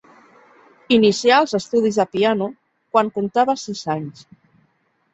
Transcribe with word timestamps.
Inicià 0.97 1.35
els 1.43 1.53
estudis 1.59 2.01
de 2.03 2.07
piano, 2.15 2.49
quan 2.97 3.15
contava 3.21 3.59
sis 3.69 3.89
anys. 3.99 4.29